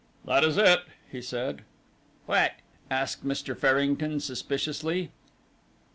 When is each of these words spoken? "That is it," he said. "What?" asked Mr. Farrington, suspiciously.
"That 0.25 0.43
is 0.43 0.57
it," 0.57 0.79
he 1.11 1.21
said. 1.21 1.61
"What?" 2.25 2.53
asked 2.89 3.23
Mr. 3.23 3.55
Farrington, 3.55 4.19
suspiciously. 4.19 5.11